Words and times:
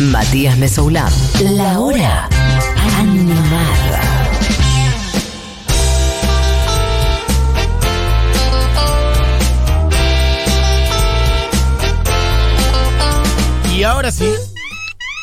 Matías 0.00 0.56
Mesoulán. 0.58 1.12
La 1.40 1.80
hora 1.80 2.28
animada. 2.98 4.02
Y 13.76 13.82
ahora 13.82 14.10
sí. 14.10 14.26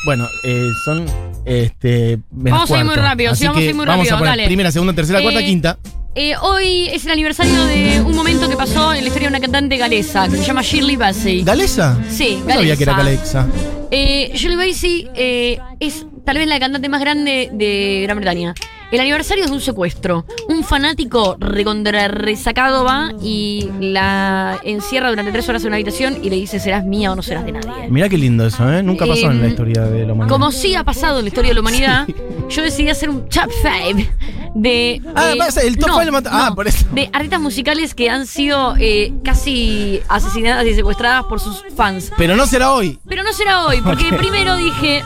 Bueno, 0.05 0.27
eh, 0.43 0.67
son. 0.85 1.05
Este, 1.45 2.19
menos 2.31 2.59
Vamos 2.59 2.71
a 2.71 2.77
ir 2.79 2.85
muy 2.85 2.93
cuarto. 2.95 3.09
rápido, 3.09 3.31
Así 3.31 3.39
sí, 3.41 3.45
vamos 3.47 3.57
a 3.57 3.61
que 3.61 3.69
ir 3.69 3.75
muy 3.75 3.85
Vamos 3.85 3.99
rápido, 4.05 4.15
a 4.15 4.19
poner 4.19 4.31
dale. 4.31 4.45
primera, 4.45 4.71
segunda, 4.71 4.93
tercera, 4.93 5.21
cuarta, 5.21 5.39
Eh, 5.41 5.45
quinta. 5.45 5.77
Eh, 6.15 6.35
hoy 6.41 6.87
es 6.89 7.03
el 7.05 7.11
aniversario 7.11 7.65
de 7.65 8.01
un 8.01 8.15
momento 8.15 8.47
que 8.47 8.55
pasó 8.55 8.93
en 8.93 9.01
la 9.01 9.07
historia 9.07 9.29
de 9.29 9.35
una 9.35 9.39
cantante 9.41 9.77
galesa 9.77 10.27
que 10.29 10.37
se 10.37 10.43
llama 10.45 10.61
Shirley 10.61 10.95
Bassey. 10.95 11.43
¿Galesa? 11.43 11.97
Sí, 12.09 12.41
No 12.47 12.53
sabía 12.53 12.75
que 12.77 12.83
era 12.83 12.93
galesa. 12.95 13.47
Galexa. 13.47 13.82
Eh, 13.95 14.31
Shirley 14.33 14.57
Bassey 14.57 15.07
eh, 15.13 15.59
es 15.79 16.07
tal 16.25 16.39
vez 16.39 16.47
la 16.47 16.59
cantante 16.59 16.89
más 16.89 16.99
grande 16.99 17.49
de 17.53 18.01
Gran 18.01 18.17
Bretaña. 18.17 18.55
El 18.93 18.99
aniversario 18.99 19.43
es 19.43 19.49
de 19.49 19.55
un 19.55 19.61
secuestro. 19.61 20.23
Un 20.49 20.63
fanático 20.63 21.35
recontra 21.39 22.07
resacado 22.09 22.83
va 22.83 23.11
y 23.23 23.67
la 23.79 24.59
encierra 24.63 25.09
durante 25.09 25.31
tres 25.31 25.49
horas 25.49 25.63
en 25.63 25.69
una 25.69 25.77
habitación 25.77 26.19
y 26.23 26.29
le 26.29 26.35
dice 26.35 26.59
serás 26.59 26.85
mía 26.85 27.11
o 27.11 27.15
no 27.15 27.23
serás 27.23 27.43
de 27.43 27.53
nadie. 27.53 27.89
Mirá 27.89 28.07
qué 28.07 28.19
lindo 28.19 28.45
eso, 28.45 28.71
¿eh? 28.71 28.83
Nunca 28.83 29.07
pasó 29.07 29.31
en 29.31 29.39
la 29.39 29.45
Em, 29.45 29.49
historia 29.49 29.81
de 29.81 30.05
la 30.05 30.13
humanidad. 30.13 30.29
Como 30.29 30.51
sí 30.51 30.75
ha 30.75 30.83
pasado 30.83 31.17
en 31.17 31.25
la 31.25 31.29
historia 31.29 31.49
de 31.49 31.53
la 31.55 31.61
humanidad, 31.61 32.07
yo 32.49 32.61
decidí 32.61 32.89
hacer 32.89 33.09
un 33.09 33.27
top 33.29 33.49
5 33.63 34.09
de. 34.53 35.01
Ah, 35.15 35.33
eh, 35.33 35.39
el 35.63 35.77
top 35.79 35.87
no, 35.87 35.93
five 35.95 36.05
lo 36.05 36.11
mató- 36.11 36.29
ah, 36.31 36.51
por 36.53 36.67
eso. 36.67 36.85
De 36.91 37.09
artistas 37.11 37.41
musicales 37.41 37.95
que 37.95 38.11
han 38.11 38.27
sido 38.27 38.75
eh, 38.77 39.11
casi 39.23 40.01
asesinadas 40.07 40.67
y 40.67 40.75
secuestradas 40.75 41.23
por 41.25 41.39
sus 41.39 41.63
fans. 41.75 42.11
Pero 42.15 42.35
no 42.35 42.45
será 42.45 42.71
hoy. 42.71 42.99
Pero 43.09 43.23
no 43.23 43.33
será 43.33 43.65
hoy, 43.65 43.81
porque 43.81 44.13
primero 44.13 44.55
dije. 44.55 45.03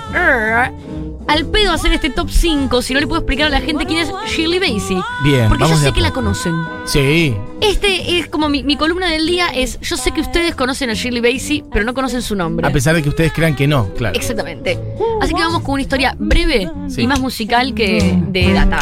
"Arr, 1.28 1.38
al 1.38 1.46
pedo 1.48 1.72
hacer 1.72 1.94
este 1.94 2.10
top 2.10 2.30
5 2.30 2.82
si 2.82 2.94
no 2.94 3.00
le 3.00 3.08
puedo 3.08 3.20
explicar 3.22 3.48
a 3.48 3.50
la 3.50 3.62
gente 3.62 3.86
quién 3.86 4.00
es 4.00 4.12
Shirley 4.28 4.60
Bassey. 4.60 4.98
Bien, 5.24 5.48
Porque 5.50 5.64
yo 5.64 5.70
vamos 5.70 5.80
sé 5.84 5.92
que 5.94 6.02
la 6.02 6.12
conocen. 6.12 6.54
Sí. 6.86 7.36
Este 7.62 8.20
es 8.20 8.28
como 8.28 8.50
mi, 8.50 8.64
mi 8.64 8.76
columna 8.78 9.08
del 9.10 9.26
día 9.28 9.48
es 9.48 9.80
yo 9.82 9.98
sé 9.98 10.12
que 10.12 10.22
ustedes 10.22 10.56
conocen 10.56 10.90
a 10.90 10.94
Shirley 10.94 11.22
Bassey, 11.22 11.64
pero 11.72 11.86
no 11.86 11.94
conocen 11.94 12.22
su 12.22 12.36
nombre. 12.36 12.68
A 12.68 12.72
pesar 12.72 12.96
de 12.96 13.04
que 13.04 13.10
ustedes 13.10 13.34
crean 13.34 13.56
que 13.56 13.68
no, 13.68 13.90
claro. 13.94 14.16
Exactamente. 14.16 14.80
Así 15.22 15.34
que 15.34 15.42
vamos 15.42 15.62
con 15.62 15.74
una 15.74 15.82
historia 15.82 16.16
breve 16.18 16.70
Sí. 16.88 17.02
y 17.02 17.08
más 17.08 17.20
musical 17.20 17.74
que 17.74 18.18
de 18.28 18.54
data. 18.54 18.80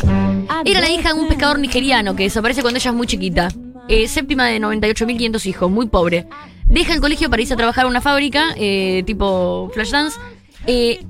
Era 0.65 0.81
la 0.81 0.89
hija 0.89 1.13
de 1.13 1.19
un 1.19 1.27
pescador 1.27 1.59
nigeriano 1.59 2.15
que 2.15 2.23
desaparece 2.23 2.61
cuando 2.61 2.77
ella 2.79 2.91
es 2.91 2.95
muy 2.95 3.07
chiquita. 3.07 3.47
Eh, 3.87 4.07
séptima 4.07 4.45
de 4.47 4.59
98.500 4.59 5.45
hijos, 5.45 5.69
muy 5.69 5.87
pobre. 5.87 6.27
Deja 6.65 6.93
el 6.93 7.01
colegio 7.01 7.29
para 7.29 7.41
irse 7.41 7.53
a 7.53 7.57
trabajar 7.57 7.85
a 7.85 7.87
una 7.87 8.01
fábrica, 8.01 8.47
eh, 8.57 9.03
tipo 9.05 9.69
Flashdance, 9.73 10.17
eh, 10.65 11.05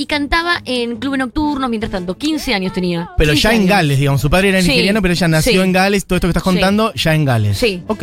y 0.00 0.06
cantaba 0.06 0.62
en 0.64 0.96
clubes 0.96 1.18
nocturnos 1.18 1.68
mientras 1.68 1.92
tanto. 1.92 2.16
15 2.16 2.54
años 2.54 2.72
tenía. 2.72 3.10
Pero 3.18 3.32
15 3.32 3.42
ya 3.42 3.50
en 3.54 3.56
años. 3.60 3.68
Gales, 3.70 3.98
digamos. 3.98 4.20
Su 4.22 4.30
padre 4.30 4.48
era 4.48 4.62
Sí, 4.62 4.68
nigeriano, 4.68 5.02
pero 5.02 5.12
ella 5.12 5.28
nació 5.28 5.52
sí. 5.52 5.58
en 5.58 5.72
Gales. 5.72 6.06
Todo 6.06 6.16
esto 6.16 6.26
que 6.26 6.30
estás 6.30 6.42
Sí. 6.42 6.48
contando, 6.48 6.94
ya 6.94 7.14
en 7.14 7.24
Gales. 7.26 7.58
Sí. 7.58 7.82
Ok. 7.86 8.02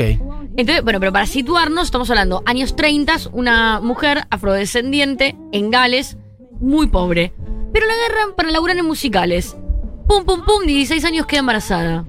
Entonces, 0.58 0.84
bueno, 0.84 1.00
pero 1.00 1.12
para 1.12 1.26
situarnos, 1.26 1.86
estamos 1.86 2.08
hablando 2.12 2.44
años 2.46 2.76
30, 2.76 3.16
una 3.32 3.80
mujer 3.82 4.26
afrodescendiente 4.30 5.36
en 5.52 5.72
Gales, 5.72 6.18
muy 6.60 6.86
pobre. 6.88 7.34
Pero 7.74 7.86
la 7.88 7.94
agarran 7.94 8.36
para 8.36 8.52
laburar 8.52 8.78
en 8.78 8.86
musicales. 8.86 9.58
Pum, 10.08 10.24
pum, 10.24 10.44
pum, 10.46 10.66
16 10.66 11.04
años 11.04 11.26
queda 11.26 11.40
embarazada. 11.40 12.06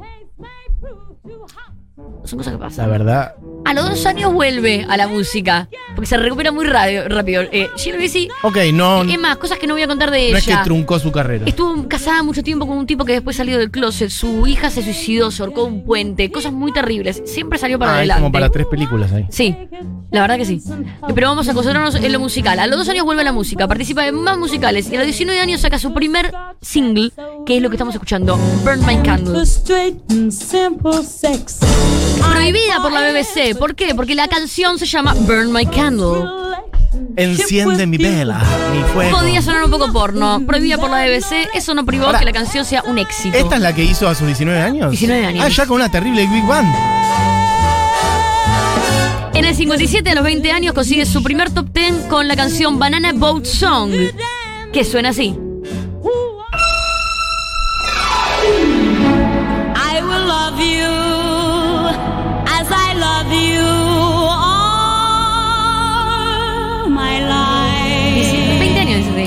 Son 2.24 2.38
cosas 2.38 2.52
que 2.52 2.58
La 2.60 2.66
pasan. 2.66 2.90
verdad. 2.90 3.34
A 3.64 3.72
los 3.74 3.88
dos 3.88 4.04
años 4.06 4.32
vuelve 4.32 4.86
a 4.88 4.96
la 4.96 5.08
música. 5.08 5.68
Porque 5.98 6.06
se 6.10 6.16
recupera 6.16 6.52
muy 6.52 6.64
radio- 6.64 7.08
rápido. 7.08 7.42
Eh, 7.50 7.68
Bassey, 8.00 8.28
Ok, 8.42 8.56
no, 8.72 9.02
es 9.02 9.18
más, 9.18 9.36
cosas 9.38 9.58
que 9.58 9.66
no 9.66 9.74
voy 9.74 9.82
a 9.82 9.88
contar 9.88 10.12
de 10.12 10.30
no 10.30 10.38
es 10.38 10.44
que 10.44 10.52
ella. 10.52 10.62
truncó 10.62 10.96
su 11.00 11.10
carrera. 11.10 11.44
Estuvo 11.44 11.88
casada 11.88 12.22
mucho 12.22 12.44
tiempo 12.44 12.68
con 12.68 12.78
un 12.78 12.86
tipo 12.86 13.04
que 13.04 13.14
después 13.14 13.34
salió 13.34 13.58
del 13.58 13.72
closet. 13.72 14.08
Su 14.10 14.46
hija 14.46 14.70
se 14.70 14.84
suicidó, 14.84 15.32
se 15.32 15.42
ahorcó 15.42 15.64
un 15.64 15.84
puente. 15.84 16.30
Cosas 16.30 16.52
muy 16.52 16.72
terribles. 16.72 17.20
Siempre 17.24 17.58
salió 17.58 17.80
para 17.80 17.90
Ah, 17.90 17.94
es 17.94 17.98
adelante. 17.98 18.20
como 18.22 18.30
para 18.32 18.48
tres 18.48 18.68
películas 18.68 19.10
ahí. 19.10 19.26
Sí, 19.28 19.56
la 20.12 20.20
verdad 20.20 20.36
que 20.36 20.44
sí. 20.44 20.62
Pero 21.16 21.26
vamos 21.30 21.48
a 21.48 21.52
concentrarnos 21.54 21.96
en 21.96 22.12
lo 22.12 22.20
musical. 22.20 22.60
A 22.60 22.68
los 22.68 22.78
dos 22.78 22.88
años 22.90 23.04
vuelve 23.04 23.22
a 23.22 23.24
la 23.24 23.32
música, 23.32 23.66
participa 23.66 24.06
en 24.06 24.14
más 24.22 24.38
musicales 24.38 24.88
y 24.92 24.94
a 24.94 24.98
los 24.98 25.06
19 25.06 25.40
años 25.40 25.62
saca 25.62 25.80
su 25.80 25.92
primer 25.92 26.32
single, 26.62 27.10
que 27.44 27.56
es 27.56 27.60
lo 27.62 27.70
que 27.70 27.74
estamos 27.74 27.94
escuchando, 27.96 28.36
Burn 28.62 28.86
My 28.86 28.98
Candle. 29.02 29.42
Prohibida 32.20 32.80
por 32.82 32.92
la 32.92 33.00
BBC. 33.00 33.54
¿Por 33.58 33.74
qué? 33.74 33.94
Porque 33.94 34.14
la 34.14 34.28
canción 34.28 34.78
se 34.78 34.86
llama 34.86 35.14
Burn 35.14 35.52
My 35.52 35.66
Enciende 37.16 37.86
mi 37.86 37.96
vela, 37.96 38.40
mi 38.72 38.82
fuego. 38.92 39.18
Podía 39.18 39.42
sonar 39.42 39.64
un 39.64 39.70
poco 39.70 39.92
porno. 39.92 40.40
Prohibida 40.46 40.78
por 40.78 40.90
la 40.90 41.04
BBC, 41.04 41.48
eso 41.54 41.74
no 41.74 41.84
privó 41.84 42.06
Ahora, 42.06 42.20
que 42.20 42.24
la 42.24 42.32
canción 42.32 42.64
sea 42.64 42.82
un 42.82 42.98
éxito. 42.98 43.36
¿Esta 43.36 43.56
es 43.56 43.62
la 43.62 43.74
que 43.74 43.82
hizo 43.82 44.08
a 44.08 44.14
sus 44.14 44.26
19 44.26 44.60
años? 44.60 44.90
19 44.90 45.26
años. 45.26 45.44
Ah, 45.44 45.48
ya 45.48 45.66
con 45.66 45.76
una 45.76 45.90
terrible 45.90 46.26
Big 46.26 46.46
Band. 46.46 46.74
En 49.34 49.44
el 49.44 49.54
57, 49.54 50.10
a 50.10 50.14
los 50.14 50.24
20 50.24 50.50
años, 50.50 50.74
consigue 50.74 51.06
su 51.06 51.22
primer 51.22 51.50
top 51.50 51.68
10 51.72 52.06
con 52.08 52.26
la 52.26 52.36
canción 52.36 52.78
Banana 52.78 53.12
Boat 53.12 53.44
Song, 53.44 53.92
que 54.72 54.84
suena 54.84 55.10
así. 55.10 55.36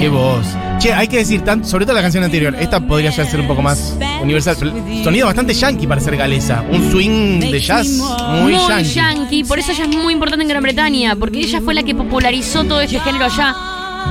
Qué 0.02 0.10
voz. 0.10 0.48
Che, 0.80 0.92
hay 0.96 1.08
que 1.08 1.18
decir, 1.18 1.42
tan- 1.42 1.64
sobre 1.64 1.86
todo 1.86 1.94
la 1.96 2.02
canción 2.02 2.24
anterior, 2.24 2.56
esta 2.60 2.80
podría 2.80 3.12
ya 3.12 3.24
ser 3.24 3.40
un 3.40 3.46
poco 3.48 3.62
más 3.62 3.96
universal. 4.24 4.56
Sonido 5.04 5.28
bastante 5.28 5.54
yankee 5.54 5.86
para 5.86 6.02
ser 6.02 6.18
galesa. 6.18 6.64
Un 6.72 6.90
swing 6.92 7.40
de 7.40 7.60
jazz 7.60 7.88
muy, 7.88 8.54
muy 8.54 8.68
yankee. 8.68 8.90
yankee. 8.96 9.44
Por 9.44 9.60
eso 9.60 9.74
ella 9.74 9.84
es 9.84 9.96
muy 9.96 10.14
importante 10.14 10.42
en 10.42 10.50
Gran 10.50 10.64
Bretaña, 10.64 11.16
porque 11.16 11.42
ella 11.42 11.62
fue 11.62 11.76
la 11.76 11.84
que 11.84 11.94
popularizó 11.94 12.64
todo 12.64 12.82
este 12.82 13.00
género 13.00 13.26
allá. 13.26 13.56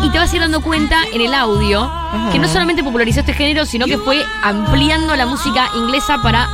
Y 0.05 0.11
te 0.11 0.19
vas 0.21 0.33
a 0.33 0.37
ir 0.37 0.43
dando 0.43 0.61
cuenta 0.63 0.97
en 1.13 1.23
el 1.23 1.35
audio 1.35 1.91
que 2.31 2.39
no 2.39 2.47
solamente 2.47 2.85
popularizó 2.85 3.19
este 3.21 3.33
género, 3.33 3.67
sino 3.67 3.87
que 3.87 3.99
fue 3.99 4.23
ampliando 4.45 5.17
la 5.17 5.27
música 5.27 5.71
inglesa 5.77 6.23
para 6.23 6.49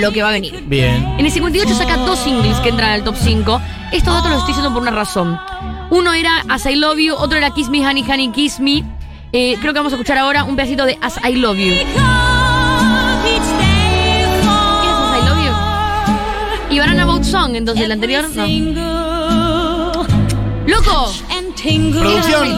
lo 0.00 0.10
que 0.10 0.20
va 0.24 0.30
a 0.30 0.32
venir. 0.32 0.64
Bien. 0.66 1.06
En 1.16 1.24
el 1.24 1.30
58 1.30 1.72
saca 1.76 1.96
dos 1.98 2.18
singles 2.18 2.56
que 2.58 2.70
entran 2.70 2.90
al 2.90 3.04
top 3.04 3.14
5. 3.16 3.60
Estos 3.92 4.12
datos 4.14 4.30
los 4.30 4.38
estoy 4.40 4.54
diciendo 4.54 4.72
por 4.72 4.82
una 4.82 4.90
razón. 4.90 5.38
Uno 5.90 6.12
era 6.12 6.44
As 6.48 6.66
I 6.66 6.76
Love 6.76 6.98
You, 6.98 7.14
otro 7.14 7.36
era 7.36 7.50
Kiss 7.50 7.68
Me, 7.68 7.86
Honey, 7.86 8.04
Honey, 8.08 8.30
Kiss 8.30 8.60
Me. 8.60 8.84
Eh, 9.32 9.56
creo 9.60 9.72
que 9.72 9.78
vamos 9.78 9.92
a 9.92 9.96
escuchar 9.96 10.18
ahora 10.18 10.44
un 10.44 10.56
pedacito 10.56 10.84
de 10.86 10.98
As 11.02 11.18
I 11.24 11.34
Love 11.34 11.58
You. 11.58 11.74
¿Quién 11.74 11.86
es 11.88 11.96
As 14.96 15.18
I 15.18 15.22
Love 15.26 15.44
You? 15.44 16.74
Y 16.74 16.78
Banana 16.78 17.04
Boat 17.04 17.24
Song, 17.24 17.56
entonces 17.56 17.84
el 17.84 17.92
anterior, 17.92 18.24
no. 18.34 18.46
¡Loco! 20.66 21.12
Producción. 22.00 22.56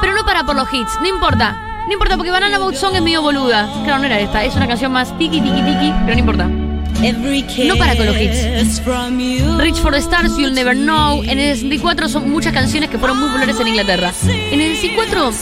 Pero 0.00 0.14
no 0.14 0.24
para 0.24 0.44
por 0.44 0.54
los 0.56 0.72
hits, 0.72 0.98
no 1.00 1.08
importa. 1.08 1.84
No 1.86 1.92
importa, 1.92 2.16
porque 2.16 2.30
Banana 2.30 2.58
Boat 2.58 2.76
Song 2.76 2.94
es 2.94 3.02
medio 3.02 3.20
boluda. 3.22 3.68
Claro, 3.84 3.98
no 3.98 4.06
era 4.06 4.20
esta, 4.20 4.44
es 4.44 4.54
una 4.54 4.68
canción 4.68 4.92
más 4.92 5.16
tiki 5.18 5.40
tiki 5.40 5.62
tiki, 5.62 5.92
pero 6.04 6.14
no 6.14 6.20
importa. 6.20 6.59
No 7.00 7.76
para 7.78 7.96
con 7.96 8.04
los 8.04 8.16
hits. 8.16 8.82
Reach 9.56 9.76
for 9.76 9.90
the 9.90 9.98
Stars, 9.98 10.36
You'll 10.36 10.52
Never 10.52 10.76
Know. 10.76 11.22
En 11.22 11.38
el 11.38 11.54
64 11.56 12.10
son 12.10 12.30
muchas 12.30 12.52
canciones 12.52 12.90
que 12.90 12.98
fueron 12.98 13.18
muy 13.18 13.28
populares 13.28 13.58
en 13.58 13.68
Inglaterra. 13.68 14.12
En 14.26 14.60
el 14.60 14.76
64, 14.76 15.32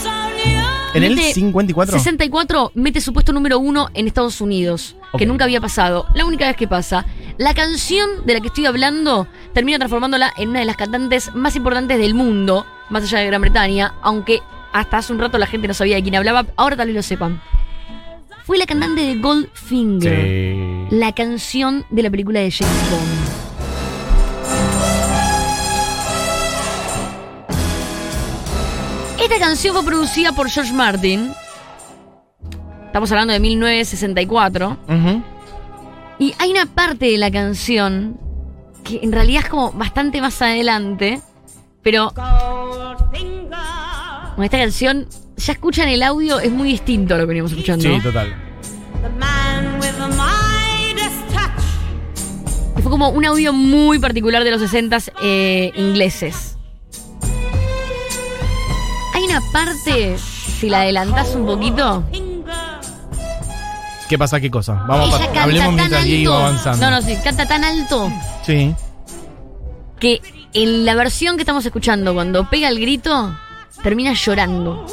En 0.95 1.03
el 1.03 1.17
mete 1.17 1.33
54. 1.35 1.99
64 1.99 2.73
mete 2.75 3.01
su 3.01 3.13
puesto 3.13 3.33
número 3.33 3.59
uno 3.59 3.89
en 3.95 4.07
Estados 4.07 4.41
Unidos, 4.41 4.95
que 5.17 5.27
nunca 5.27 5.45
había 5.45 5.61
pasado. 5.61 6.07
La 6.15 6.25
única 6.25 6.47
vez 6.47 6.57
que 6.57 6.69
pasa. 6.69 7.07
La 7.39 7.55
canción 7.55 8.09
de 8.25 8.35
la 8.35 8.41
que 8.41 8.49
estoy 8.49 8.67
hablando 8.67 9.27
termina 9.53 9.79
transformándola 9.79 10.33
en 10.37 10.51
una 10.51 10.61
de 10.61 10.65
las 10.65 10.77
cantantes 10.77 11.35
más 11.35 11.57
importantes 11.57 11.99
del 11.99 12.15
mundo, 12.15 12.67
más 12.89 13.03
allá 13.03 13.19
de 13.19 13.27
Gran 13.27 13.41
Bretaña, 13.41 13.95
aunque 14.03 14.41
hasta 14.73 14.99
hace 14.99 15.13
un 15.13 15.19
rato 15.19 15.39
la 15.39 15.47
gente 15.47 15.67
no 15.67 15.75
sabía 15.75 15.97
de 15.97 16.03
quién 16.03 16.15
hablaba, 16.15 16.47
ahora 16.57 16.77
tal 16.77 16.87
vez 16.87 16.97
lo 16.97 17.03
sepan. 17.03 17.41
Fue 18.49 18.57
la 18.57 18.65
cantante 18.65 19.03
de 19.03 19.17
Goldfinger 19.17 20.89
Sí. 20.89 20.97
la 20.97 21.13
canción 21.15 21.85
de 21.91 22.03
la 22.03 22.09
película 22.11 22.41
de 22.41 22.51
James 22.51 22.91
Bond. 22.91 23.29
Esta 29.21 29.39
canción 29.39 29.75
fue 29.75 29.85
producida 29.85 30.33
por 30.33 30.49
George 30.49 30.73
Martin. 30.73 31.33
Estamos 32.87 33.11
hablando 33.13 33.33
de 33.35 33.41
1964. 33.41 34.77
Ujú. 34.89 35.23
Y 36.19 36.35
hay 36.39 36.51
una 36.53 36.67
parte 36.67 37.07
de 37.07 37.19
la 37.19 37.31
canción 37.31 38.19
que 38.85 39.01
en 39.03 39.13
realidad 39.13 39.43
es 39.45 39.51
como 39.51 39.73
bastante 39.73 40.21
más 40.21 40.41
adelante. 40.41 41.21
Pero 41.83 42.13
con 44.35 44.45
esta 44.45 44.59
canción, 44.59 45.07
ya 45.39 45.53
escuchan 45.53 45.89
el 45.89 46.03
audio, 46.03 46.39
es 46.41 46.51
muy 46.53 46.69
distinto 46.71 47.15
a 47.15 47.19
lo 47.19 47.23
que 47.25 47.29
veníamos 47.29 47.53
escuchando. 47.53 47.83
Sí, 47.85 48.01
total. 48.01 48.35
Y 52.77 52.83
fue 52.83 52.91
como 52.91 53.09
un 53.11 53.25
audio 53.25 53.53
muy 53.53 53.99
particular 53.99 54.45
de 54.45 54.51
los 54.51 54.61
60 54.61 54.99
ingleses. 55.77 56.57
Hay 59.15 59.25
una 59.25 59.41
parte, 59.53 60.17
si 60.19 60.69
la 60.69 60.83
adelantás 60.83 61.35
un 61.35 61.47
poquito, 61.47 62.05
¿Qué 64.09 64.17
pasa? 64.17 64.41
¿Qué 64.41 64.51
cosa? 64.51 64.73
Vamos, 64.89 65.09
ella 65.09 65.19
canta 65.27 65.43
hablemos 65.43 65.67
tan 65.67 65.75
mientras 65.77 66.05
Diego 66.05 66.33
alto. 66.33 66.47
avanzando. 66.47 66.87
No, 66.87 66.91
no, 66.97 67.03
sí, 67.03 67.15
canta 67.23 67.47
tan 67.47 67.63
alto 67.63 68.11
Sí. 68.47 68.75
que 70.01 70.23
en 70.55 70.87
la 70.87 70.95
versión 70.95 71.37
que 71.37 71.43
estamos 71.43 71.67
escuchando, 71.67 72.15
cuando 72.15 72.49
pega 72.49 72.69
el 72.71 72.81
grito, 72.81 73.37
termina 73.83 74.15
llorando. 74.15 74.87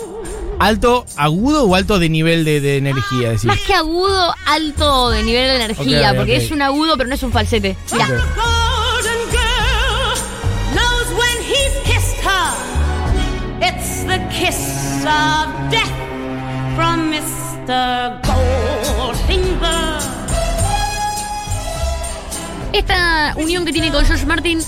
¿Alto, 0.59 1.05
agudo 1.17 1.65
o 1.65 1.75
alto 1.75 1.99
de 1.99 2.09
nivel 2.09 2.45
de, 2.45 2.61
de 2.61 2.77
energía? 2.77 3.29
Decís? 3.29 3.45
Más 3.45 3.59
que 3.61 3.73
agudo, 3.73 4.33
alto 4.45 5.09
de 5.09 5.23
nivel 5.23 5.47
de 5.47 5.65
energía, 5.65 6.13
porque 6.15 6.37
es 6.37 6.51
un 6.51 6.61
agudo, 6.61 6.97
pero 6.97 7.09
no 7.09 7.15
es 7.15 7.23
un 7.23 7.31
falsete. 7.31 7.75
Mirá. 7.91 8.05
Ok. 8.05 8.11
golden 8.35 9.19
girl 9.31 10.15
knows 10.73 11.07
when 11.17 11.37
he's 11.43 11.73
kissed 11.83 12.17
her. 12.23 12.53
It's 13.61 14.03
the 14.05 14.19
kiss 14.29 15.03
of 15.05 15.71
death 15.71 15.91
from 16.75 17.11
Mr. 17.11 18.21
Goldfinger. 18.23 19.99
Esta 22.73 23.33
unión 23.37 23.65
que 23.65 23.71
tiene 23.71 23.91
con 23.91 24.05
George 24.05 24.25
Martin 24.25 24.59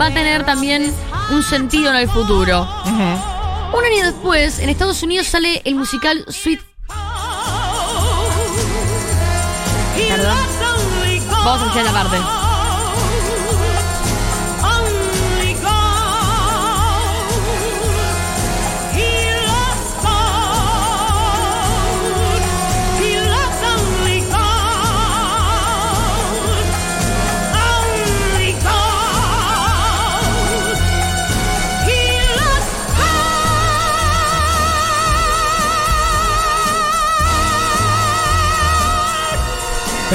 va 0.00 0.06
a 0.06 0.10
tener 0.10 0.44
también 0.44 0.92
un 1.30 1.42
sentido 1.42 1.90
en 1.90 1.96
el 1.96 2.08
futuro. 2.08 2.66
Un 3.72 3.84
año 3.84 4.04
después, 4.04 4.58
en 4.58 4.68
Estados 4.68 5.02
Unidos 5.02 5.26
sale 5.26 5.62
el 5.64 5.74
musical 5.74 6.24
Sweet. 6.28 6.60
Perdón. 10.08 10.36
Vamos 11.28 11.62
a 11.62 11.64
escuchar 11.64 11.84
la 11.84 11.92
parte. 11.92 12.35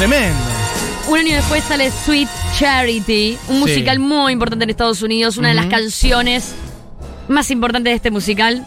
Tremendo. 0.02 0.36
Un 1.10 1.20
año 1.20 1.36
después 1.36 1.64
sale 1.64 1.92
Sweet 1.92 2.28
Charity, 2.58 3.38
un 3.50 3.58
Sí. 3.58 3.62
musical 3.62 4.00
muy 4.00 4.34
importante 4.34 4.64
en 4.64 4.72
Estados 4.72 5.04
Unidos. 5.04 5.38
Una 5.38 5.50
de 5.50 5.54
las 5.54 5.68
canciones 5.68 6.56
más 7.28 7.52
importantes 7.52 7.92
de 7.92 7.96
este 7.98 8.10
musical 8.10 8.66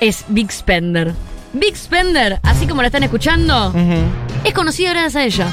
es 0.00 0.24
Big 0.28 0.50
Spender. 0.50 1.12
Big 1.52 1.76
Spender, 1.76 2.40
así 2.44 2.66
como 2.66 2.80
la 2.80 2.86
están 2.86 3.02
escuchando, 3.02 3.74
es 4.42 4.54
conocida 4.54 4.88
gracias 4.94 5.16
a 5.16 5.24
ella. 5.24 5.52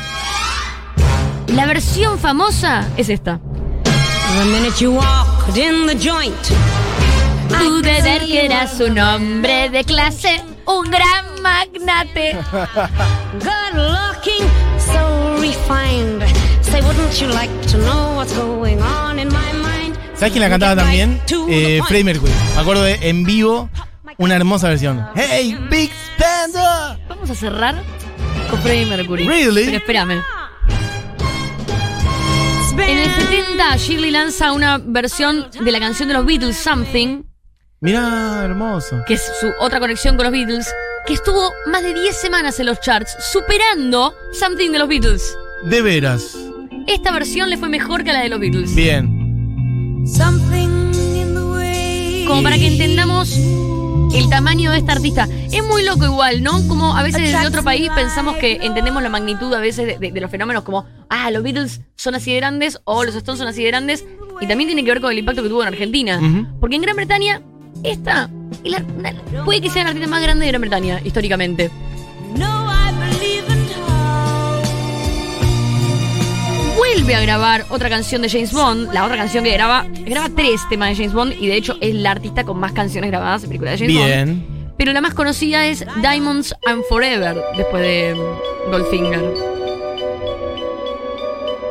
La 1.48 1.66
versión 1.66 2.18
famosa 2.18 2.88
es 2.96 3.10
esta. 3.10 3.42
The 3.84 4.46
minute 4.46 4.80
you 4.80 4.92
walked 4.94 5.58
in 5.58 5.88
the 5.88 5.96
joint, 5.96 6.34
Pude 7.50 8.02
ver 8.02 8.26
que 8.26 8.46
eras 8.46 8.80
un 8.80 8.98
hombre 8.98 9.70
de 9.70 9.84
clase, 9.84 10.42
un 10.66 10.90
gran 10.90 11.33
magnate. 11.44 12.34
good 13.40 13.74
looking, 13.76 14.44
so 14.80 15.38
refined. 15.40 16.24
Say, 16.62 16.82
wouldn't 16.82 17.20
you 17.22 17.28
like 17.28 17.52
to 17.68 17.78
know 17.78 18.16
what's 18.16 18.34
going 18.36 18.82
on 18.82 19.20
in 19.20 19.28
my 19.28 19.52
mind? 19.54 19.98
¿Sabes 20.16 20.32
quién 20.32 20.42
la 20.42 20.50
cantaba 20.50 20.76
también? 20.76 21.20
Eh, 21.50 21.82
Freddie 21.88 22.04
Mercury. 22.06 22.32
Me 22.56 22.62
acuerdo 22.62 22.84
de 22.84 22.98
en 23.10 23.24
vivo, 23.26 23.70
una 24.18 24.36
hermosa 24.36 24.70
versión. 24.70 25.06
¡Hey, 25.16 25.58
Big 25.70 25.92
Spender! 26.16 26.98
Vamos 27.10 27.30
a 27.30 27.36
cerrar 27.36 27.76
con 28.50 28.60
Freddie 28.62 28.86
Mercury. 28.86 29.28
Really? 29.28 29.66
Pero 29.66 29.78
espérame. 29.78 30.24
En 32.76 32.98
el 32.98 33.12
70, 33.12 33.78
Shirley 33.78 34.10
lanza 34.12 34.52
una 34.52 34.80
versión 34.80 35.48
de 35.52 35.72
la 35.72 35.80
canción 35.80 36.08
de 36.08 36.16
los 36.16 36.26
Beatles, 36.26 36.58
Something, 36.58 37.24
Mirá, 37.82 38.42
hermoso. 38.46 39.04
que 39.06 39.14
es 39.14 39.32
su 39.40 39.52
otra 39.60 39.80
conexión 39.80 40.16
con 40.16 40.24
los 40.24 40.32
Beatles, 40.34 40.74
que 41.06 41.14
estuvo 41.14 41.52
más 41.68 41.84
de 41.84 41.94
10 41.94 42.16
semanas 42.16 42.60
en 42.60 42.66
los 42.68 42.80
charts, 42.80 43.16
superando 43.32 44.14
Something 44.32 44.72
de 44.72 44.80
los 44.80 44.88
Beatles. 44.88 45.36
De 45.66 45.82
veras. 45.82 46.38
Esta 46.88 47.12
versión 47.12 47.50
le 47.50 47.58
fue 47.58 47.70
mejor 47.70 48.04
que 48.04 48.14
la 48.14 48.22
de 48.22 48.30
los 48.30 48.40
Beatles. 48.40 48.74
Bien. 48.76 50.04
Something 50.06 50.92
in 51.16 51.34
the 51.36 51.42
way. 51.44 52.26
Como 52.28 52.44
para 52.44 52.58
que 52.58 52.68
entendamos 52.68 53.36
el 53.38 54.30
tamaño 54.30 54.72
de 54.72 54.78
esta 54.80 54.92
artista. 54.94 55.28
Es 55.52 55.64
muy 55.66 55.84
loco 55.84 56.06
igual, 56.06 56.44
¿no? 56.44 56.66
Como 56.68 56.96
a 56.96 57.04
veces 57.04 57.22
desde 57.32 57.48
otro 57.48 57.64
país 57.64 57.90
pensamos 57.96 58.36
que 58.38 58.60
entendemos 58.62 59.02
la 59.02 59.10
magnitud 59.10 59.54
a 59.54 59.60
veces 59.60 59.88
de, 59.88 59.98
de- 59.98 60.12
de 60.12 60.22
los 60.22 60.30
fenómenos 60.30 60.64
como, 60.64 60.86
ah, 61.10 61.32
los 61.32 61.42
Beatles 61.44 61.82
son 61.96 62.16
así 62.16 62.32
de 62.32 62.38
grandes 62.38 62.80
o 62.84 63.04
los 63.06 63.16
Stones 63.16 63.40
son 63.40 63.48
así 63.48 63.64
de 63.64 63.70
grandes. 63.70 64.06
Y 64.42 64.48
también 64.48 64.68
tiene 64.68 64.84
que 64.84 64.92
ver 64.92 65.02
con 65.02 65.12
el 65.12 65.20
impacto 65.20 65.42
que 65.44 65.50
tuvo 65.50 65.62
en 65.62 65.70
Argentina. 65.70 66.20
Porque 66.60 66.76
en 66.76 66.82
Gran 66.82 66.96
Bretaña, 66.96 67.42
esta 67.84 68.30
es 68.64 68.72
la- 68.72 68.84
puede 69.46 69.62
que 69.62 69.70
sea 69.70 69.84
la 69.84 69.90
artista 69.90 70.10
más 70.10 70.22
grande 70.22 70.46
de 70.46 70.52
Gran 70.52 70.62
Bretaña, 70.62 71.00
históricamente. 71.04 71.70
No, 72.38 72.66
I 72.72 72.92
believe 73.10 73.46
in 73.54 73.60
love. 73.70 74.64
Vuelve 76.78 77.16
a 77.16 77.22
grabar 77.22 77.66
otra 77.70 77.90
canción 77.90 78.22
de 78.22 78.30
James 78.30 78.52
Bond, 78.52 78.92
la 78.94 79.06
otra 79.06 79.18
canción 79.18 79.44
que 79.44 79.52
graba, 79.52 79.86
graba 80.06 80.30
tres 80.36 80.62
temas 80.70 80.90
de 80.90 80.96
James 80.96 81.14
Bond 81.14 81.34
y 81.40 81.48
de 81.48 81.56
hecho 81.56 81.78
es 81.82 81.94
la 81.96 82.12
artista 82.12 82.44
con 82.44 82.60
más 82.60 82.72
canciones 82.74 83.10
grabadas 83.12 83.44
en 83.44 83.50
películas 83.50 83.80
de 83.80 83.86
James 83.86 84.00
Bond. 84.00 84.14
Bien. 84.14 84.54
Pero 84.78 84.92
la 84.92 85.02
más 85.02 85.14
conocida 85.14 85.66
es 85.68 85.86
Diamonds 86.02 86.56
and 86.66 86.84
Forever, 86.90 87.38
después 87.58 87.82
de 87.84 88.16
Goldfinger. 88.72 89.22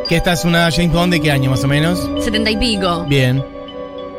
Que 0.09 0.17
esta 0.17 0.33
es 0.35 0.45
una 0.45 0.71
James 0.71 0.93
Bond 0.93 1.13
de 1.13 1.21
qué 1.21 1.31
año 1.33 1.51
más 1.51 1.65
o 1.65 1.69
menos. 1.69 2.09
Setenta 2.21 2.51
y 2.51 2.57
pico. 2.57 3.05
Bien. 3.09 3.45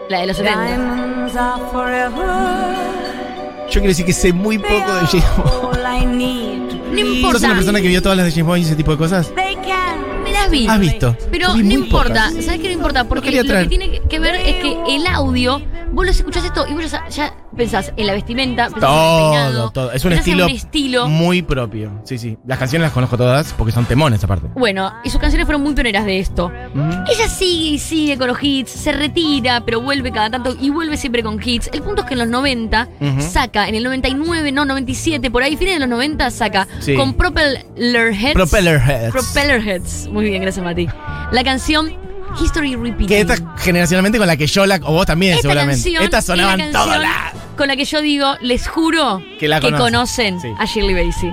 La 0.09 0.19
de 0.21 0.27
los 0.27 0.37
70. 0.37 1.12
Diamonds 1.33 1.35
are 1.35 1.71
forever. 1.71 3.65
Yo 3.67 3.73
quiero 3.73 3.87
decir 3.87 4.05
que 4.05 4.13
sé 4.13 4.31
muy 4.31 4.59
poco 4.59 4.73
de 4.75 5.07
James 5.07 5.25
Bond. 5.37 5.77
All 5.77 6.01
I 6.01 6.05
need 6.05 6.69
to 6.69 6.75
No 6.91 6.99
importa. 6.99 7.39
¿Sos 7.39 7.43
una 7.43 7.55
persona 7.55 7.81
que 7.81 7.87
vio 7.87 8.01
todas 8.01 8.17
las 8.17 8.27
de 8.27 8.31
James 8.31 8.45
Bond 8.45 8.59
y 8.59 8.65
ese 8.65 8.75
tipo 8.75 8.91
de 8.91 8.97
cosas? 8.97 9.31
Me 9.35 10.31
las 10.31 10.49
vi. 10.49 10.67
Has 10.67 10.79
visto. 10.79 11.17
Pero 11.31 11.53
vi 11.55 11.63
no 11.63 11.73
importa. 11.73 12.27
pocas. 12.29 12.45
¿Sabes 12.45 12.61
qué 12.61 12.67
no 12.67 12.73
importa? 12.73 13.03
Porque 13.05 13.31
lo 13.31 13.43
que 13.43 13.65
tiene 13.65 14.01
que 14.07 14.19
ver 14.19 14.35
es 14.35 14.55
que 14.57 14.77
el 14.95 15.07
audio, 15.07 15.61
vos 15.93 16.05
los 16.05 16.15
escuchás 16.17 16.43
esto 16.43 16.65
y 16.67 16.73
vos 16.73 16.91
ya, 16.91 17.07
ya 17.09 17.33
pensás 17.55 17.93
en 17.95 18.07
la 18.07 18.13
vestimenta, 18.13 18.65
pensás 18.69 18.81
en 18.83 18.83
el 18.83 18.89
Todo, 18.89 19.31
peinado, 19.31 19.69
todo. 19.71 19.91
Es 19.91 20.03
un 20.05 20.13
estilo, 20.13 20.45
un 20.45 20.51
estilo. 20.51 21.07
muy 21.07 21.41
propio. 21.41 22.01
Sí, 22.03 22.17
sí. 22.17 22.37
Las 22.45 22.57
canciones 22.59 22.87
las 22.87 22.93
conozco 22.93 23.15
todas 23.17 23.53
porque 23.53 23.71
son 23.71 23.85
temones 23.85 24.23
aparte. 24.23 24.47
Bueno, 24.55 24.91
y 25.03 25.09
sus 25.09 25.19
canciones 25.21 25.45
fueron 25.45 25.61
muy 25.63 25.73
pioneras 25.73 26.05
de 26.05 26.19
esto. 26.19 26.51
Mm. 26.73 26.89
Ella 27.09 27.27
sigue 27.29 27.69
y 27.69 27.79
sigue 27.79 28.17
con 28.17 28.27
los 28.27 28.37
hits, 28.41 28.71
se 28.71 28.91
retira, 28.91 29.63
pero 29.65 29.79
vuelve 29.81 30.11
cada 30.11 30.29
tanto 30.29 30.55
y 30.59 30.69
vuelve 30.71 30.97
siempre 30.97 31.23
con 31.23 31.39
hits. 31.43 31.69
El 31.71 31.81
punto 31.83 32.01
es 32.01 32.07
que 32.07 32.13
en 32.15 32.19
los 32.19 32.27
90 32.27 32.87
Ujú. 32.99 33.21
saca, 33.21 33.67
en 33.69 33.75
el 33.75 33.83
99, 33.83 34.51
no, 34.51 34.65
97, 34.65 35.29
por 35.31 35.43
ahí, 35.43 35.55
fines 35.57 35.75
de 35.75 35.79
los 35.81 35.89
90, 35.89 36.31
saca 36.31 36.67
Sí. 36.79 36.95
con 36.95 37.13
Propeller 37.13 38.13
Heads. 38.13 38.33
Propeller 38.33 38.79
Heads. 38.81 39.11
Propeller 39.11 39.61
Heads. 39.67 40.07
Muy 40.11 40.25
bien, 40.25 40.41
gracias, 40.41 40.63
Mati. 40.65 40.87
La 41.31 41.43
canción 41.43 41.93
History 42.41 42.75
Repeating. 42.75 43.07
Que 43.07 43.21
esta 43.21 43.35
generacionalmente 43.57 44.17
con 44.17 44.27
la 44.27 44.37
que 44.37 44.47
yo 44.47 44.65
la. 44.65 44.75
O 44.83 44.93
vos 44.93 45.05
también, 45.05 45.33
Esta 45.33 45.43
seguramente. 45.43 45.75
canción 45.83 46.03
Estas 46.03 46.23
es 46.23 46.29
la 46.29 46.35
sonaban 46.35 46.71
todas 46.71 46.99
las. 47.01 47.33
Con 47.57 47.67
la 47.67 47.75
que 47.75 47.85
yo 47.85 48.01
digo, 48.01 48.35
les 48.41 48.67
juro 48.67 49.21
Que 49.39 49.47
la 49.47 49.61
conocen. 49.61 49.79
conocen 49.85 50.41
Sí. 50.41 50.47
a 50.59 50.65
Shirley 50.65 51.05
Bassey. 51.07 51.31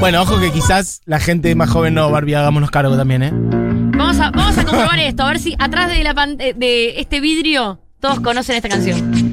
Bueno, 0.00 0.22
ojo 0.22 0.38
que 0.38 0.52
quizás 0.52 1.00
la 1.06 1.18
gente 1.18 1.54
más 1.54 1.70
joven 1.70 1.94
no, 1.94 2.10
Barbie, 2.10 2.34
hagámonos 2.34 2.70
cargo 2.70 2.96
también, 2.96 3.22
¿eh? 3.22 3.30
Vamos 3.32 4.18
a, 4.18 4.30
vamos 4.30 4.58
a 4.58 4.64
comprobar 4.64 4.98
esto, 4.98 5.22
a 5.22 5.28
ver 5.28 5.38
si 5.40 5.56
atrás 5.58 5.88
de, 5.88 6.02
la 6.04 6.14
pan- 6.14 6.36
eh, 6.40 6.52
de 6.54 7.00
este 7.00 7.20
vidrio 7.20 7.80
todos 8.00 8.20
conocen 8.20 8.56
esta 8.56 8.68
canción. 8.68 9.32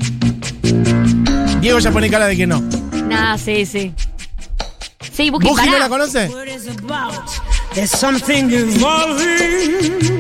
Diego 1.60 1.80
ya 1.80 1.92
pone 1.92 2.10
cara 2.10 2.28
de 2.28 2.38
que 2.38 2.48
no. 2.48 2.62
Nada, 3.08 3.38
sí, 3.38 3.66
sí. 3.66 3.94
Sí, 5.12 5.30
Buki, 5.30 5.48
¿Buji 5.48 5.70
no 5.70 5.78
la 5.80 5.90
conoce? 5.90 6.30
There's 7.74 7.92
something 7.92 8.52
evolving. 8.52 10.20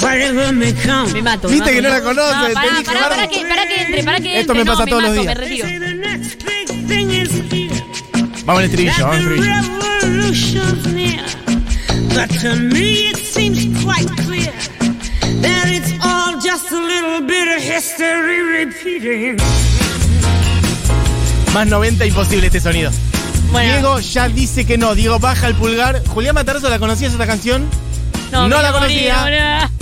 Whatever 0.00 0.52
may 0.52 0.72
come. 0.72 1.12
Me 1.12 1.22
mato. 1.22 1.48
me 1.48 1.54
Viste 1.54 1.64
mato, 1.64 1.72
que 1.72 1.82
no 1.82 1.88
me 1.88 1.88
la 1.88 2.00
mato. 2.00 2.04
conoce, 2.04 2.36
No, 2.36 2.46
te 2.48 2.54
pará, 2.54 2.70
dije, 2.70 2.84
pará, 2.84 3.00
Barbie. 3.00 3.16
pará 3.16 3.28
que, 3.28 3.40
pará 3.46 3.66
que 3.66 3.80
entre, 3.82 4.02
pará 4.04 4.20
que 4.20 4.40
Esto 4.40 4.54
me 4.54 4.64
pasa 4.64 4.84
no, 4.84 4.90
todos 4.90 5.02
me 5.02 5.08
los 5.08 5.26
mato, 5.26 5.40
días. 5.46 5.66
me. 5.68 5.90
Vamos 8.44 8.58
al 8.62 8.64
estribillo, 8.64 9.06
vamos 9.06 9.16
al. 9.16 9.36
But 12.14 12.28
to 12.40 12.56
me 12.56 13.08
it 13.10 13.16
seems 13.16 13.64
quite 13.84 14.08
clear 14.26 14.52
that 15.42 15.66
it's 15.68 15.92
all 16.04 16.38
just 16.40 16.70
a 16.72 16.76
little 16.76 17.20
bit 17.26 17.48
of 17.56 17.62
history 17.62 18.42
repeating. 18.64 19.36
Más 21.54 21.66
90 21.66 22.04
imposible 22.06 22.46
este 22.46 22.60
sonido. 22.60 22.90
Bueno, 23.52 23.72
Diego 23.72 24.00
ya 24.00 24.28
dice 24.28 24.64
que 24.64 24.78
no. 24.78 24.94
Diego 24.94 25.18
baja 25.18 25.46
el 25.48 25.54
pulgar. 25.54 26.02
Julián 26.08 26.34
Matarzo, 26.34 26.68
¿la 26.68 26.78
conocías 26.78 27.12
esta 27.12 27.26
canción? 27.26 27.68
no, 28.32 28.48
no 28.48 28.62
la 28.62 28.72
conocía. 28.72 29.22
boludo. 29.22 29.80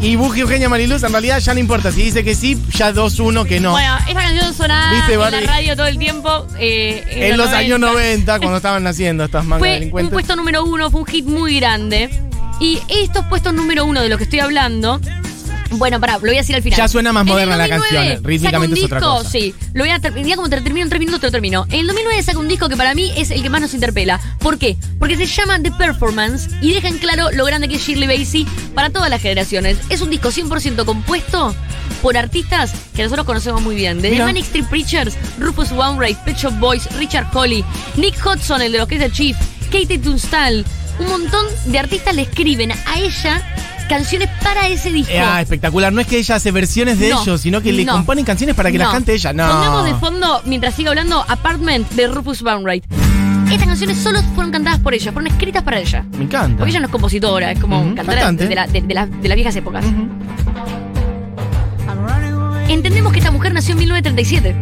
Y 0.00 0.16
Buji 0.16 0.40
Eugenia 0.40 0.68
Mariluz, 0.68 1.02
en 1.04 1.12
realidad 1.12 1.38
ya 1.38 1.54
no 1.54 1.60
importa. 1.60 1.92
Si 1.92 2.02
dice 2.02 2.24
que 2.24 2.34
sí, 2.34 2.60
ya 2.74 2.92
2-1 2.92 3.46
que 3.46 3.60
no. 3.60 3.70
Bueno, 3.70 3.98
esta 4.08 4.20
canción 4.22 4.52
sonaba 4.54 4.92
¿Viste, 4.92 5.14
en 5.14 5.20
la 5.20 5.40
radio 5.52 5.76
todo 5.76 5.86
el 5.86 5.96
tiempo. 5.98 6.46
eh, 6.58 7.04
en 7.08 7.36
los 7.36 7.48
años 7.50 7.78
90, 7.78 8.38
cuando 8.40 8.56
estaban 8.56 8.82
naciendo 8.82 9.24
estas 9.24 9.44
mangas 9.44 9.60
Fue 9.60 9.68
un 9.68 9.74
delincuentes. 9.74 10.12
puesto 10.12 10.34
número 10.34 10.64
uno, 10.64 10.90
fue 10.90 11.00
un 11.02 11.06
hit 11.06 11.24
muy 11.26 11.60
grande. 11.60 12.10
Y 12.58 12.80
estos 12.88 13.24
puestos 13.26 13.54
número 13.54 13.84
uno 13.84 14.02
de 14.02 14.08
los 14.08 14.18
que 14.18 14.24
estoy 14.24 14.40
hablando. 14.40 15.00
Bueno, 15.70 16.00
pará, 16.00 16.14
lo 16.14 16.20
voy 16.20 16.34
a 16.34 16.38
decir 16.40 16.56
al 16.56 16.62
final. 16.62 16.76
Ya 16.78 16.88
suena 16.88 17.12
más 17.12 17.24
moderna 17.24 17.56
la 17.56 17.68
2009 17.68 17.88
canción, 17.96 18.04
eh, 18.24 18.28
rítmicamente 18.28 18.78
es 18.78 18.84
otra 18.86 19.00
cosa. 19.00 19.30
Sí, 19.30 19.54
lo 19.72 19.84
voy 19.84 19.90
a 19.92 19.98
ter- 20.00 20.14
ya 20.24 20.36
como 20.36 20.48
te 20.48 20.60
termino 20.60 20.84
en 20.84 20.90
tres 20.90 20.98
minutos, 20.98 21.20
te 21.20 21.26
lo 21.26 21.30
termino. 21.32 21.66
En 21.70 21.80
el 21.80 21.86
2009 21.86 22.22
saca 22.22 22.38
un 22.38 22.48
disco 22.48 22.68
que 22.68 22.76
para 22.76 22.94
mí 22.94 23.12
es 23.16 23.30
el 23.30 23.42
que 23.42 23.50
más 23.50 23.60
nos 23.60 23.74
interpela. 23.74 24.20
¿Por 24.40 24.58
qué? 24.58 24.76
Porque 24.98 25.16
se 25.16 25.26
llama 25.26 25.60
The 25.62 25.70
Performance 25.72 26.48
y 26.60 26.72
deja 26.72 26.88
en 26.88 26.98
claro 26.98 27.30
lo 27.32 27.44
grande 27.44 27.68
que 27.68 27.76
es 27.76 27.82
Shirley 27.86 28.08
Bassey 28.18 28.46
para 28.74 28.90
todas 28.90 29.10
las 29.10 29.22
generaciones. 29.22 29.78
Es 29.90 30.00
un 30.00 30.10
disco 30.10 30.30
100% 30.30 30.84
compuesto 30.84 31.54
por 32.02 32.16
artistas 32.16 32.72
que 32.94 33.02
nosotros 33.02 33.26
conocemos 33.26 33.62
muy 33.62 33.74
bien. 33.76 34.00
Desde. 34.02 34.18
Manic 34.24 34.44
Street 34.44 34.64
Preachers, 34.68 35.14
Rufus 35.38 35.70
Wainwright, 35.72 36.18
Pet 36.24 36.36
Shop 36.36 36.54
Boys, 36.58 36.86
Richard 36.96 37.30
Colley, 37.30 37.64
Nick 37.96 38.14
Hudson, 38.24 38.60
el 38.62 38.72
de 38.72 38.78
los 38.78 38.88
que 38.88 38.96
es 38.96 39.02
el 39.02 39.12
Chief, 39.12 39.36
Katie 39.70 39.98
Tunstall. 39.98 40.64
Un 40.98 41.06
montón 41.08 41.46
de 41.66 41.78
artistas 41.78 42.14
le 42.14 42.22
escriben 42.22 42.72
a 42.72 42.98
ella 42.98 43.42
canciones 43.90 44.28
para 44.42 44.68
ese 44.68 44.90
disco. 44.90 45.12
Ah, 45.22 45.42
espectacular. 45.42 45.92
No 45.92 46.00
es 46.00 46.06
que 46.06 46.16
ella 46.18 46.36
hace 46.36 46.50
versiones 46.52 46.98
de 46.98 47.10
No, 47.10 47.20
ellos, 47.22 47.40
sino 47.42 47.60
que 47.60 47.72
le 47.72 47.84
no. 47.84 47.92
componen 47.92 48.24
canciones 48.24 48.56
para 48.56 48.70
que 48.72 48.78
las 48.78 48.88
No. 48.88 48.92
cante 48.94 49.12
ella. 49.12 49.32
No. 49.34 49.46
Pongamos 49.46 49.84
de 49.84 49.94
fondo, 49.96 50.40
mientras 50.46 50.74
siga 50.74 50.90
hablando, 50.90 51.22
Apartment 51.28 51.90
de 51.90 52.06
Rufus 52.06 52.40
Wainwright. 52.40 52.84
Estas 53.52 53.66
canciones 53.66 53.98
solo 53.98 54.22
fueron 54.34 54.52
cantadas 54.52 54.78
por 54.78 54.94
ella, 54.94 55.12
fueron 55.12 55.26
escritas 55.30 55.62
para 55.64 55.78
ella. 55.80 56.04
Me 56.16 56.24
encanta. 56.24 56.56
Porque 56.58 56.70
ella 56.70 56.80
no 56.80 56.86
es 56.86 56.92
compositora, 56.92 57.50
es 57.50 57.58
como 57.60 57.94
cantante. 57.96 58.46
de, 58.46 58.54
la- 58.54 58.66
de- 58.68 58.80
de 58.82 58.94
la- 58.94 59.06
de 59.06 59.28
las 59.28 59.34
viejas 59.36 59.56
épocas. 59.56 59.84
Entendemos 62.68 63.12
que 63.12 63.18
esta 63.18 63.32
mujer 63.32 63.52
nació 63.52 63.72
en 63.72 63.78
1937. 63.80 64.54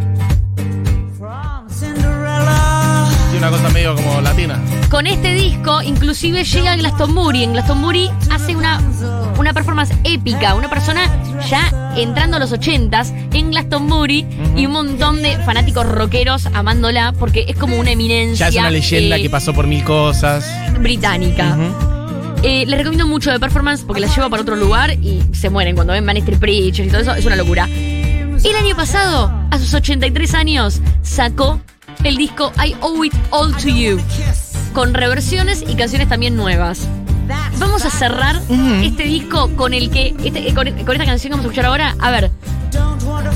Sí, 3.31 3.37
una 3.37 3.51
cosa 3.51 3.69
medio 3.69 3.95
como 3.95 4.21
latina. 4.23 4.59
Con 4.91 5.07
este 5.07 5.35
disco, 5.35 5.83
inclusive 5.83 6.43
llega 6.45 6.73
a 6.73 6.77
Glastonbury. 6.77 7.45
En 7.45 7.53
Glastonbury 7.53 8.11
hace 8.39 8.55
una, 8.55 8.81
una 9.39 9.53
performance 9.53 9.93
épica. 10.05 10.55
Una 10.55 10.71
persona 10.71 11.11
ya 11.49 11.93
entrando 11.97 12.37
a 12.37 12.41
los 12.41 12.53
80s 12.53 13.13
en 13.33 13.51
Glastonbury 13.51 14.27
y 14.57 14.67
un 14.67 14.73
montón 14.73 15.23
de 15.23 15.37
fanáticos 15.39 15.87
rockeros 15.87 16.47
amándola 16.47 17.13
porque 17.19 17.47
es 17.49 17.57
como 17.57 17.77
una 17.77 17.91
eminencia. 17.91 18.49
Ya 18.49 18.61
es 18.61 18.65
una 18.65 18.71
leyenda 18.71 19.17
eh, 19.17 19.23
que 19.23 19.31
pasó 19.31 19.53
por 19.53 19.67
mil 19.67 19.83
cosas. 19.83 20.47
británica. 20.79 21.57
Eh, 22.45 22.65
les 22.67 22.79
recomiendo 22.79 23.07
mucho 23.07 23.33
de 23.33 23.41
performance 23.41 23.83
porque 23.83 24.01
la 24.01 24.07
lleva 24.07 24.29
para 24.29 24.43
otro 24.43 24.55
lugar 24.55 24.93
y 24.93 25.21
se 25.33 25.51
mueren 25.51 25.75
cuando 25.75 25.93
ven 25.93 26.05
Manic 26.05 26.23
Street 26.23 26.39
Preachers 26.39 26.89
y 26.89 26.91
todo 26.91 27.01
eso. 27.01 27.15
Es 27.15 27.27
una 27.27 27.37
locura. 27.37 27.67
El 27.67 28.57
año 28.57 28.77
pasado, 28.77 29.33
a 29.51 29.59
sus 29.59 29.75
83 29.75 30.35
años, 30.35 30.81
sacó 31.03 31.61
el 32.05 32.17
disco 32.17 32.53
I 32.65 32.77
Owe 32.81 33.09
It 33.09 33.15
All 33.31 33.53
to 33.57 33.69
You 33.69 34.01
con 34.73 34.95
reversiones 34.95 35.65
y 35.67 35.75
canciones 35.75 36.09
también 36.09 36.37
nuevas. 36.37 36.89
Vamos 37.59 37.85
a 37.85 37.91
cerrar 37.91 38.41
este 38.85 39.05
disco 39.05 39.51
con 39.57 39.75
el 39.75 39.91
que 39.91 40.15
este- 40.25 40.55
con, 40.55 40.67
con 40.85 40.93
esta 40.95 41.05
canción 41.05 41.31
que 41.31 41.31
vamos 41.31 41.45
a 41.47 41.49
escuchar 41.49 41.67
ahora. 41.67 41.97
A 41.99 42.11
ver, 42.11 42.31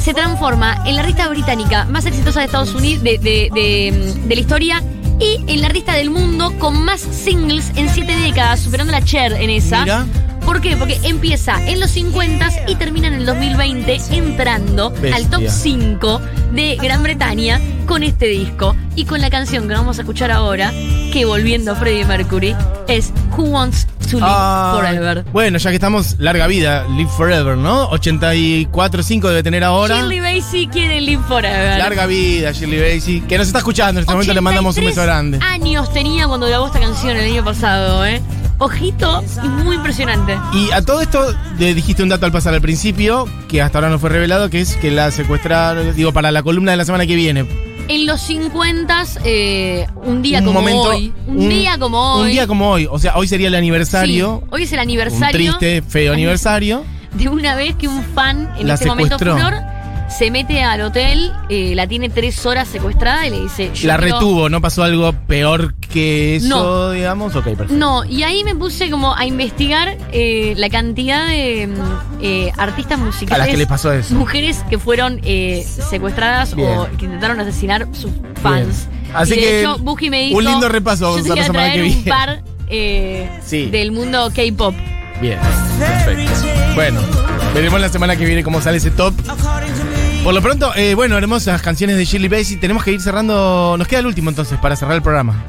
se 0.00 0.14
transforma 0.14 0.82
en 0.86 0.96
la 0.96 1.02
artista 1.02 1.28
británica 1.28 1.84
más 1.86 2.06
exitosa 2.06 2.40
de 2.40 2.46
Estados 2.46 2.74
Unidos 2.74 3.02
de, 3.02 3.18
de- 3.18 3.48
de- 3.52 4.14
de 4.26 4.34
la 4.34 4.40
historia 4.40 4.82
y 5.20 5.38
en 5.46 5.60
la 5.60 5.68
artista 5.68 5.94
del 5.94 6.10
mundo 6.10 6.52
con 6.58 6.82
más 6.84 7.00
singles 7.00 7.70
en 7.76 7.88
siete 7.88 8.16
décadas, 8.16 8.60
superando 8.60 8.92
la 8.92 9.02
Cher 9.04 9.32
en 9.32 9.50
esa. 9.50 9.80
Mira. 9.82 10.06
¿Por 10.44 10.60
qué? 10.60 10.76
Porque 10.76 10.98
empieza 11.04 11.62
en 11.66 11.80
los 11.80 11.90
50 11.92 12.50
y 12.68 12.74
termina 12.76 13.08
en 13.08 13.14
el 13.14 13.26
2020 13.26 14.00
entrando 14.10 14.90
Bestia. 14.90 15.16
al 15.16 15.30
top 15.30 15.42
5 15.48 16.20
de 16.52 16.76
Gran 16.76 17.02
Bretaña 17.02 17.60
con 17.86 18.02
este 18.02 18.26
disco 18.26 18.76
y 18.96 19.04
con 19.04 19.20
la 19.20 19.30
canción 19.30 19.66
que 19.68 19.74
vamos 19.74 19.98
a 19.98 20.02
escuchar 20.02 20.30
ahora, 20.30 20.72
que 21.12 21.24
volviendo 21.24 21.72
a 21.72 21.74
Freddie 21.76 22.04
Mercury, 22.04 22.54
es 22.88 23.12
Who 23.36 23.44
Wants 23.44 23.86
to 24.10 24.16
Live 24.18 24.26
Ah, 24.28 24.74
Forever. 24.76 25.24
Bueno, 25.32 25.58
ya 25.58 25.70
que 25.70 25.76
estamos, 25.76 26.16
larga 26.18 26.46
vida, 26.46 26.86
live 26.88 27.08
forever, 27.16 27.56
¿no? 27.56 27.84
84, 27.90 29.02
5 29.02 29.28
debe 29.28 29.42
tener 29.42 29.64
ahora. 29.64 29.96
Shirley 30.00 30.20
Bassey 30.20 30.66
quiere 30.66 31.00
Live 31.00 31.22
Forever. 31.28 31.78
Larga 31.78 32.06
vida, 32.06 32.52
Shirley 32.52 32.80
Bassey, 32.96 33.20
que 33.22 33.38
nos 33.38 33.46
está 33.46 33.58
escuchando 33.60 34.00
en 34.00 34.02
este 34.02 34.12
momento, 34.12 34.34
le 34.34 34.40
mandamos 34.40 34.76
un 34.76 34.84
beso 34.84 35.00
83 35.00 35.06
grande. 35.06 35.38
años 35.42 35.90
tenía 35.92 36.26
cuando 36.26 36.46
grabó 36.46 36.66
esta 36.66 36.80
canción 36.80 37.16
el 37.16 37.30
año 37.32 37.44
pasado, 37.44 38.04
¿eh? 38.04 38.20
Ojito 38.62 39.24
y 39.42 39.48
muy 39.48 39.74
impresionante. 39.76 40.38
Y 40.54 40.70
a 40.70 40.82
todo 40.82 41.00
esto 41.00 41.34
le 41.58 41.74
dijiste 41.74 42.02
un 42.02 42.08
dato 42.08 42.26
al 42.26 42.32
pasar 42.32 42.54
al 42.54 42.60
principio, 42.60 43.26
que 43.48 43.60
hasta 43.60 43.78
ahora 43.78 43.90
no 43.90 43.98
fue 43.98 44.08
revelado, 44.10 44.50
que 44.50 44.60
es 44.60 44.76
que 44.76 44.90
la 44.92 45.10
secuestraron, 45.10 45.94
digo, 45.96 46.12
para 46.12 46.30
la 46.30 46.42
columna 46.44 46.70
de 46.70 46.76
la 46.76 46.84
semana 46.84 47.04
que 47.06 47.16
viene. 47.16 47.44
En 47.88 48.06
los 48.06 48.20
50, 48.20 49.02
eh, 49.24 49.86
un 50.04 50.22
día 50.22 50.38
Un 50.38 50.44
como 50.44 50.60
momento- 50.60 50.82
hoy. 50.82 51.12
Un, 51.26 51.48
día 51.48 51.76
como 51.78 52.14
hoy. 52.14 52.22
Un 52.22 52.28
día 52.30 52.46
como 52.46 52.70
hoy. 52.70 52.86
O 52.88 52.98
sea, 53.00 53.16
hoy 53.16 53.26
sería 53.26 53.48
el 53.48 53.56
aniversario. 53.56 54.42
Sí, 54.44 54.46
hoy 54.50 54.62
es 54.62 54.72
el 54.72 54.78
un 54.78 54.82
aniversario. 54.82 55.32
triste, 55.58 55.82
feo 55.82 56.12
aniversario. 56.12 56.84
De 57.14 57.28
una 57.28 57.56
vez 57.56 57.74
que 57.74 57.88
un 57.88 58.02
fan 58.14 58.48
en 58.58 58.68
La 58.68 58.74
este 58.74 58.86
momento 58.86 59.18
secuestró. 59.18 59.60
Se 60.16 60.30
mete 60.30 60.62
al 60.62 60.80
hotel, 60.82 61.32
eh, 61.48 61.74
la 61.74 61.86
tiene 61.86 62.08
tres 62.10 62.44
horas 62.46 62.68
secuestrada 62.68 63.26
y 63.26 63.30
le 63.30 63.40
dice. 63.40 63.70
yo 63.74 63.88
La 63.88 63.98
quiero- 63.98 64.14
retuvo, 64.18 64.48
¿no 64.48 64.60
pasó 64.60 64.82
algo 64.82 65.12
peor 65.26 65.74
que 65.74 66.36
eso, 66.36 66.48
No. 66.48 66.90
digamos? 66.92 67.34
Ok, 67.34 67.44
perfecto. 67.44 67.74
No, 67.74 68.04
y 68.04 68.22
ahí 68.22 68.44
me 68.44 68.54
puse 68.54 68.90
como 68.90 69.14
a 69.16 69.24
investigar 69.26 69.96
eh, 70.12 70.54
la 70.56 70.68
cantidad 70.70 71.26
de 71.26 71.66
mm, 71.68 72.22
eh, 72.22 72.52
artistas 72.58 73.00
A 73.00 73.04
musicales. 73.04 73.46
las 73.48 73.56
que 73.56 73.66
pasó 73.66 73.92
eso. 73.92 74.14
Mujeres 74.14 74.64
que 74.70 74.78
fueron 74.78 75.20
eh, 75.24 75.66
secuestradas 75.90 76.54
Bien. 76.54 76.78
o 76.78 76.86
que 76.96 77.04
intentaron 77.06 77.40
asesinar 77.40 77.86
sus 77.92 78.10
fans. 78.42 78.88
Así 79.14 79.32
y 79.34 79.36
de 79.36 79.42
que, 79.42 79.60
hecho, 79.60 79.78
me 80.10 80.22
dijo. 80.22 80.38
un 80.38 80.44
lindo 80.44 80.68
repaso 80.68 81.04
Yo 81.18 81.22
vamos 81.22 81.34
te 81.34 81.40
a 81.40 81.44
a 81.44 81.48
traer 81.52 81.72
que 81.74 81.82
un 81.82 81.88
viene". 81.88 82.08
par 82.10 82.42
Sí. 83.44 83.66
del 83.66 83.92
mundo 83.92 84.30
K-pop. 84.34 84.74
Bien, 85.20 85.38
perfecto. 85.78 86.32
Bueno, 86.74 87.00
veremos 87.54 87.80
la 87.80 87.88
semana 87.90 88.16
que 88.16 88.24
viene 88.24 88.42
cómo 88.42 88.60
sale 88.62 88.78
ese 88.78 88.90
top. 88.90 89.14
Por 90.24 90.32
lo 90.32 90.40
pronto, 90.40 90.72
eh, 90.76 90.94
bueno, 90.94 91.18
hermosas 91.18 91.60
canciones 91.62 91.96
de 91.96 92.04
Shirley 92.04 92.28
Bassey. 92.28 92.56
Tenemos 92.56 92.84
que 92.84 92.92
ir 92.92 93.00
cerrando. 93.00 93.74
Nos 93.76 93.88
queda 93.88 94.00
el 94.00 94.06
último 94.06 94.30
entonces 94.30 94.56
para 94.60 94.76
cerrar 94.76 94.94
el 94.94 95.02
programa. 95.02 95.42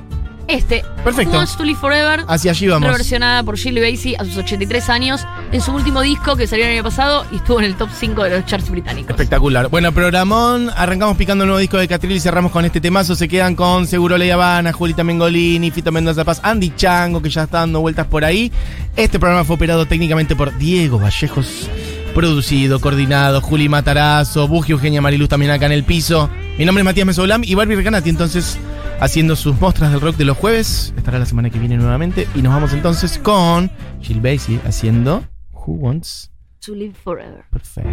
Este, 0.48 0.84
Perfecto. 1.04 1.38
Wants 1.38 1.56
to 1.56 1.64
Live 1.64 1.80
Forever. 1.80 2.26
Hacia 2.28 2.52
allí 2.52 2.68
vamos. 2.68 2.88
Reversionada 2.88 3.44
por 3.44 3.56
Shirley 3.56 3.92
Bassey 3.92 4.16
a 4.16 4.26
sus 4.26 4.36
83 4.36 4.90
años 4.90 5.26
en 5.52 5.62
su 5.62 5.72
último 5.72 6.02
disco 6.02 6.36
que 6.36 6.48
salió 6.48 6.66
el 6.66 6.72
año 6.72 6.84
pasado 6.84 7.24
y 7.32 7.36
estuvo 7.36 7.60
en 7.60 7.66
el 7.66 7.76
top 7.76 7.90
5 7.94 8.24
de 8.24 8.30
los 8.32 8.46
charts 8.48 8.70
británicos. 8.72 9.12
Espectacular. 9.12 9.70
Bueno, 9.70 9.92
programón. 9.92 10.72
Arrancamos 10.76 11.18
picando 11.18 11.44
el 11.44 11.50
nuevo 11.50 11.60
disco 11.60 11.78
de 11.78 11.88
Catril 11.88 12.14
y 12.14 12.20
cerramos 12.20 12.52
con 12.52 12.66
este 12.66 12.82
temazo. 12.82 13.16
Se 13.16 13.28
quedan 13.28 13.56
con 13.56 13.86
Seguro 13.86 14.18
Ley 14.18 14.32
Habana, 14.32 14.74
Julita 14.74 15.04
Mengolini, 15.04 15.70
Fito 15.70 15.92
Mendoza 15.92 16.26
Paz, 16.26 16.40
Andy 16.44 16.74
Chango, 16.76 17.22
que 17.22 17.30
ya 17.30 17.44
está 17.44 17.60
dando 17.60 17.80
vueltas 17.80 18.08
por 18.08 18.26
ahí. 18.26 18.52
Este 18.96 19.20
programa 19.20 19.46
fue 19.46 19.56
operado 19.56 19.86
técnicamente 19.86 20.36
por 20.36 20.58
Diego 20.58 20.98
Vallejos. 21.00 21.70
Producido, 22.14 22.80
coordinado, 22.80 23.42
Juli 23.42 23.70
Matarazo, 23.70 24.48
Bugi 24.48 24.74
Eugenia 24.74 25.02
Mariluz 25.02 25.30
también 25.30 25.52
acá 25.52 25.66
en 25.66 25.72
el 25.72 25.84
piso. 25.84 26.30
Mi 26.58 26.66
nombre 26.66 26.82
es 26.82 26.86
Matías 26.86 27.08
Mesolam 27.08 27.44
y 27.44 27.56
Barbie 27.56 27.76
Recanati, 27.76 28.10
entonces, 28.10 28.60
haciendo 29.00 29.36
sus 29.36 29.60
muestras 29.60 29.92
del 29.92 30.00
rock 30.00 30.16
de 30.18 30.26
los 30.26 30.38
jueves. 30.38 30.94
Estará 30.96 31.18
la 31.18 31.26
semana 31.26 31.50
que 31.50 31.58
viene 31.58 31.76
nuevamente. 31.76 32.28
Y 32.36 32.44
nos 32.44 32.54
vamos 32.54 32.74
entonces 32.74 33.18
con 33.18 33.72
Jill 34.02 34.22
Bassey 34.22 34.60
haciendo 34.66 35.24
Who 35.52 35.74
Wants 35.74 36.32
To 36.66 36.76
Live 36.76 36.94
Forever. 37.04 37.46
Perfecto. 37.50 37.90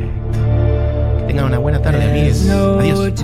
Que 1.19 1.25
tengan 1.27 1.47
una 1.47 1.59
buena 1.59 1.81
tarde, 1.81 2.05
amigues. 2.05 2.49
Adiós. 2.49 3.15